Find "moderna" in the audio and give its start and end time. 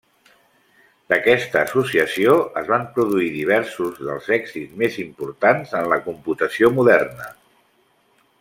6.81-7.33